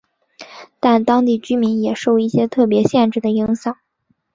[0.79, 3.77] 但当地居民也受一些特别限制的影响。